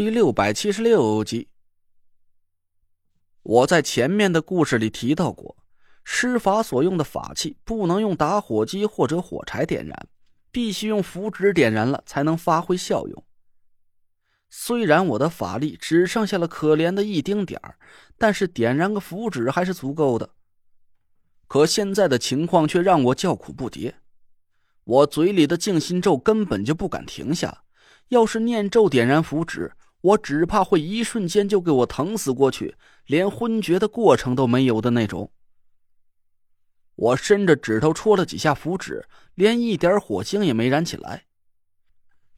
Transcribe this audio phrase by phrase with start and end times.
[0.00, 1.50] 第六百七十六集。
[3.42, 5.58] 我在前面的故事里提到过，
[6.04, 10.08] 施法所用的法器不能用打火机或者火柴点燃，
[10.50, 13.24] 必须用符纸点燃了才能发挥效用。
[14.48, 17.76] 虽然我的法力只剩下了可怜的一丁点儿，
[18.16, 20.30] 但是点燃个符纸还是足够的。
[21.46, 23.92] 可现在的情况却让我叫苦不迭，
[24.84, 27.64] 我嘴里的静心咒根本就不敢停下。
[28.08, 29.72] 要是念咒点燃符纸，
[30.02, 35.30] 我只怕会一瞬间就给我疼死过去，连昏厥的过程都没有的那种。
[36.96, 41.24] 我伸着指头戳了几下符纸，连一点火星也没燃起来。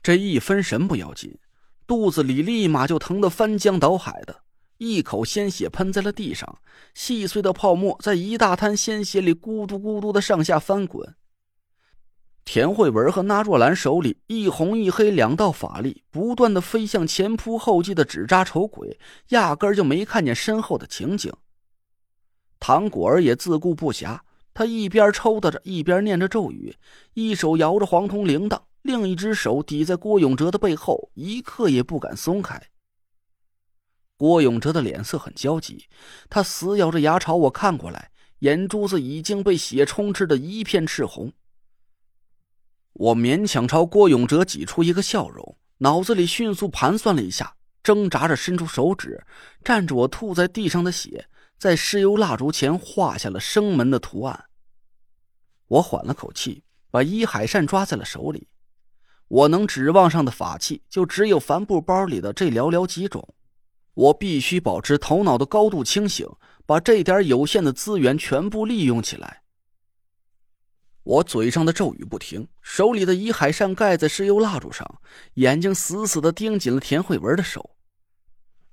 [0.02, 1.38] 这一分神不要紧，
[1.86, 4.42] 肚子里立马就疼得翻江倒海的，
[4.78, 6.58] 一口鲜血喷在了地上，
[6.94, 11.14] 细碎的泡沫在一大滩鲜血里咕嘟咕嘟的上下翻滚。
[12.44, 21.32] 田慧文和那若兰手里一红一黑两道法力不断的飞向前仆后继的纸扎丑鬼，压根儿就没看见身后的情景。
[22.58, 24.20] 唐果儿也自顾不暇，
[24.52, 26.76] 他一边抽打着，一边念着咒语，
[27.14, 32.60] 一手摇着黄铜铃铛，另一只手抵在郭永哲的背后，一刻也不敢松开。
[34.16, 35.86] 郭永哲的脸色很焦急，
[36.28, 41.32] 他死咬着牙朝我看过来，眼珠子已经被血充斥的一片赤红。
[42.94, 49.24] 我勉强朝郭永哲挤出一个笑容，脑子里迅速盘算了一下，挣扎着伸出手指，
[49.64, 51.26] 蘸着我吐在地上的血，
[51.58, 54.44] 在石油蜡烛前画下了生门的图案。
[55.68, 58.48] 我缓了口气，把伊海扇抓在了手里。
[59.28, 63.34] 我能指望上的法器就只有帆布包里的这寥寥几种，
[63.94, 66.28] 我必须保持头脑的高度清醒，
[66.66, 69.41] 把这点有限的资源全部利用起来。
[71.04, 75.00] 我嘴上的咒语不停，手里的遗海扇盖在石油蜡烛上，
[75.34, 77.70] 眼睛死死的盯紧了田慧文的手。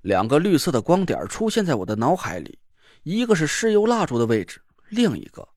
[0.02, 2.60] 两个绿色的光点出现在我的脑海里，
[3.04, 5.48] 一个是石油蜡烛的位置，另一个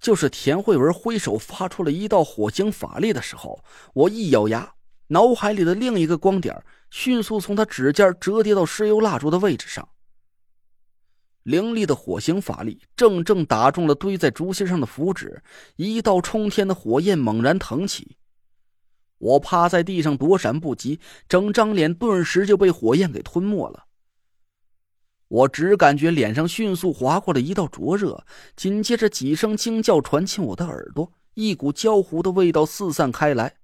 [0.00, 3.62] 就是田慧文挥手发出了一道火星法力的时候，
[3.92, 4.72] 我一咬牙，
[5.08, 6.60] 脑海里的另一个光点
[6.90, 9.86] 迅速从他指尖折叠到石油蜡烛的位置上。
[11.46, 15.40] 凌厉的火星法力正正打中了堆在竹芯上的符纸，
[15.76, 18.16] 一道冲天的火焰猛然腾起。
[19.18, 20.98] 我趴在地上躲闪不及，
[21.28, 23.84] 整张脸顿时就被火焰给吞没了。
[25.28, 33.54] 我只感觉脸上迅速划过了一道灼热，紧接着几声惊叫传进我的耳朵，一股焦糊的味道四散开来。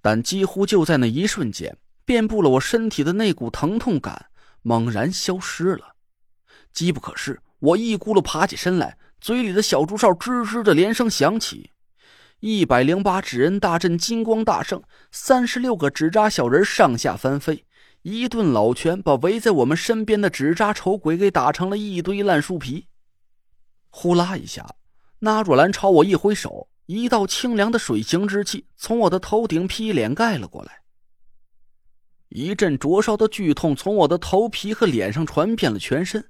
[0.00, 4.26] 但几乎就在那一瞬间，遍布了我身体的那股疼痛感
[4.62, 5.95] 猛然消失了。
[6.76, 11.70] 机不可失，我一咕噜爬起身来，嘴里的小竹哨吱吱的连声响起。
[12.40, 17.64] 一百零八纸人大阵金光大盛，三十六个纸扎小人上下翻飞，
[18.02, 22.88] 一顿老拳把围在我们身边的纸扎丑鬼给打成了一堆烂树皮。
[23.88, 24.76] 呼啦一下，
[25.20, 30.82] 那若兰朝我一挥手，一道清凉的水行之气从我的头顶劈脸盖了过来。
[32.28, 36.28] 一阵灼烧的剧痛从我的头皮和脸上传遍了全身。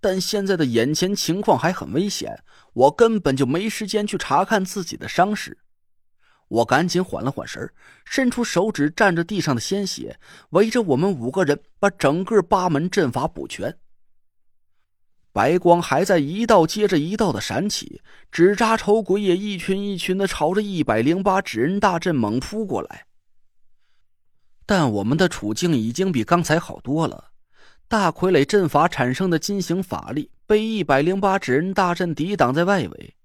[0.00, 5.58] 但现在的眼前情况还很危险，我根本就没时间去查看自己的伤势。
[6.48, 7.72] 我赶紧缓了缓神
[8.04, 10.18] 伸出手指蘸着地上的鲜血，
[10.50, 13.78] 围着我们五个人把整个八门阵法补全。
[15.32, 23.06] 白光还在一道接着一道的闪起，纸扎丑鬼也一群一群的朝着一百零八纸人大阵猛扑过来。
[24.66, 27.29] 但我们的处境已经比刚才好多了。
[27.90, 33.16] 大傀儡阵法产生的金型法力被一百零八纸人大阵抵挡在外围，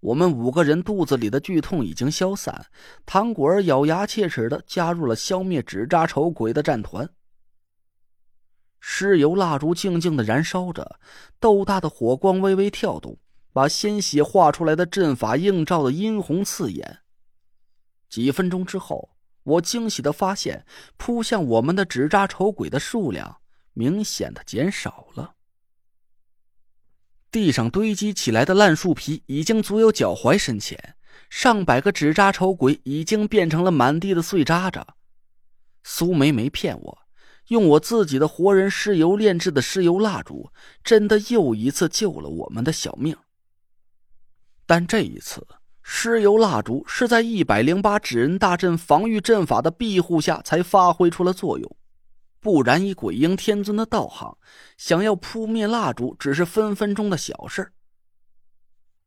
[0.00, 2.66] 我们五个人肚子里的剧痛已经消散。
[3.06, 7.08] 唐果儿咬牙切齿的加入了消灭纸扎丑鬼的战团。
[8.80, 10.98] 尸油蜡烛静静的燃烧着，
[11.38, 13.16] 豆大的火光微微跳动，
[13.52, 16.98] 把鲜血画出来的阵法映照的殷红刺眼。
[18.08, 19.10] 几分钟之后，
[19.44, 20.66] 我惊喜的发现，
[20.96, 23.36] 扑向我们的纸扎丑鬼的数量。
[23.74, 25.34] 明显的减少了。
[27.30, 30.96] 地上堆积起来的烂树皮已经足有脚踝深浅，
[31.28, 34.86] 上百个纸扎丑鬼已经变成了满地的碎渣渣。
[35.82, 36.98] 苏梅没骗我，
[37.48, 40.50] 用我自己的活人尸油炼制的尸油蜡烛，
[40.82, 43.16] 真的又一次救了我们的小命。
[44.64, 45.46] 但这一次，
[45.82, 51.76] 尸油蜡烛是在一百零八纸人大阵防御阵法的庇护下才发挥出了作用。
[52.44, 54.36] 不然，以鬼婴天尊的道行，
[54.76, 57.72] 想要扑灭蜡烛只是分分钟的小事。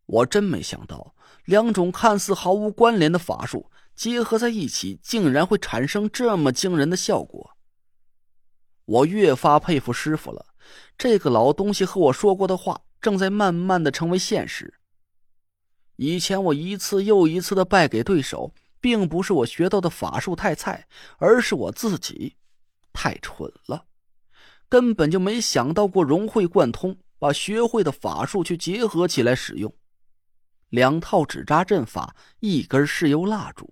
[0.08, 1.14] 我真没想到，
[1.46, 7.56] 两种看似毫无关联的法术结合在一起，竟然会产生这么惊人的效果。
[8.86, 10.48] 我越发佩服师傅了。
[10.98, 14.74] 这个老东西和我说过的话，正在慢慢的成为现实。
[15.98, 18.52] 以前我一次又一次的败给对手，
[18.82, 20.88] 并不是我学到的法术太菜，
[21.20, 22.36] 而是我自己
[23.00, 23.86] 太蠢了，
[24.68, 29.72] 根本就没想到过融会贯通，把学会的法术去结合起来使用。
[30.70, 33.72] 两套纸扎阵法，一根石油蜡烛，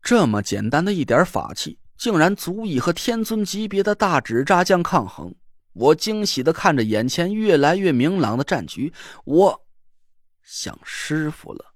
[0.00, 5.34] 这么简单的一点法器，竟然足以和天尊级别的大纸扎将抗衡。
[5.74, 8.90] 我惊喜的看着眼前越来越明朗的战局，
[9.24, 9.66] 我
[10.42, 11.69] 想师傅了。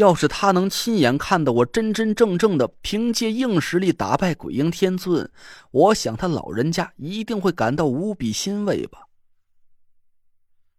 [0.00, 5.30] 要是他能亲眼看到我真真正正的凭借硬实力打败鬼婴天尊，
[5.70, 9.00] 我想他老人家一定会感到无比欣慰吧。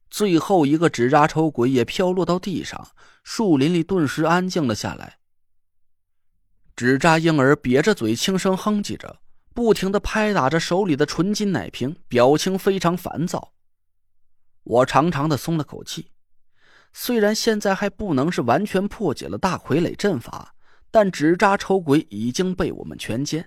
[0.10, 2.90] 最后一个纸扎丑鬼也飘落到地上，
[3.24, 5.20] 树林里顿时安静了下来。
[6.76, 9.20] 纸扎婴儿瘪着嘴，轻声哼唧着。
[9.54, 13.54] 不停的拍打着手里的纯金奶瓶，表情非常烦躁。
[14.64, 16.08] 我长长的松了口气，
[16.94, 20.54] 虽然现在还不能是完全破解了大傀儡阵法，
[20.90, 23.46] 但纸扎丑鬼已经被我们全歼，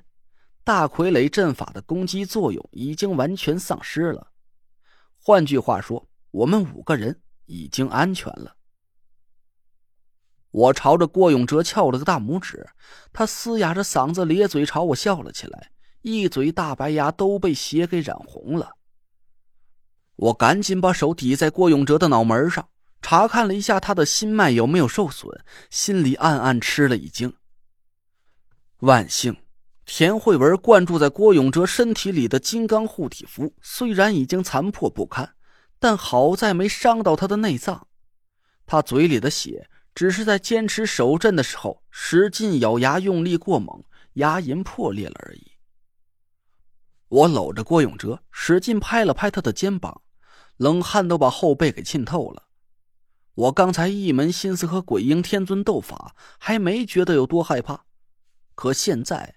[0.64, 4.28] 大傀儡阵法的攻击作用已经完全丧失了。
[5.18, 8.56] 换句话说，我们五个人已经安全了。
[10.50, 12.66] 我朝着郭永哲翘了个大拇指，
[13.12, 15.70] 他嘶哑着嗓子咧嘴朝我笑了起来。
[16.02, 18.76] 一嘴大白牙都被血给染红了。
[20.16, 22.68] 我赶紧把手抵在郭永哲的脑门上，
[23.06, 25.30] 查看了一下他的心脉有没有受损，
[25.68, 27.30] 心里暗暗吃了一惊。
[28.78, 29.36] 万幸，
[29.84, 35.34] 田慧文灌注在郭永哲身体里的金刚护体符虽然已经残破不堪，
[35.78, 37.86] 但好在没伤到他的内脏。
[38.64, 43.84] 他嘴里的血只是在坚持守阵的时候使劲咬牙，用力过猛，
[44.14, 45.52] 牙龈破裂了而已。
[47.08, 50.00] 我搂着郭永哲，使劲拍了拍他的肩膀，
[50.56, 52.44] 冷汗都把后背给浸透了。
[53.34, 57.84] 我刚才一门心思和鬼婴天尊斗法，还没觉得有多害怕，
[58.54, 59.34] 可现在，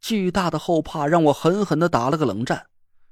[0.00, 2.66] 巨大的后怕让我狠狠的打了个冷战，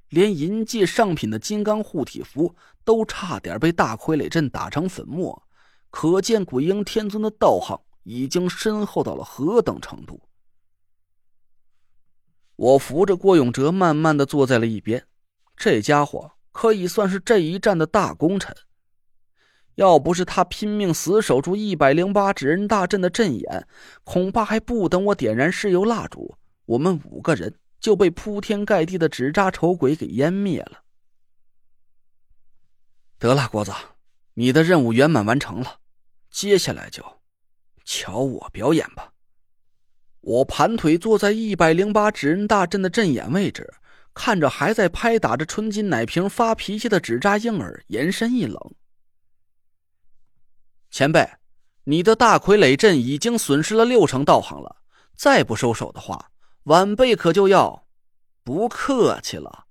[0.08, 5.44] 连银界上品的金刚护体符都差点被大傀儡阵打成粉末，
[5.90, 10.20] 可见鬼婴天尊的道行已经深厚到了何等程度。
[12.56, 15.06] 我扶着郭永哲，慢慢的坐在了一边。
[15.56, 18.56] 这家伙可以算是这一战的大功臣。
[19.76, 23.67] 要不是他拼命死守住一百零八纸人大阵的阵眼，
[24.05, 26.34] 恐怕还不等我点燃石油蜡烛，
[26.64, 30.82] 我们五个人就被铺天盖地的纸扎丑鬼给湮灭了。
[33.19, 33.73] 得了，郭子，
[34.34, 35.81] 你的任务圆满完成了，
[36.31, 37.05] 接下来就
[37.84, 39.12] 瞧我表演吧。
[40.22, 43.75] 我盘腿坐在一百零八指人大阵的阵眼位置，
[44.14, 48.58] 看着还在拍打着纯金奶瓶发脾气的纸扎婴儿，眼神一冷。
[50.96, 51.28] 前辈，
[51.84, 54.76] 你的大傀儡阵已经损失了六成道行了，
[55.14, 56.31] 再不收手的话，
[56.62, 57.84] 晚辈可就要
[58.43, 59.66] 不客气了。